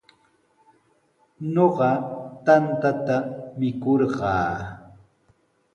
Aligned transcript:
Ñuqa 1.53 1.91
tantata 2.45 3.17
mikurqaa. 3.57 4.53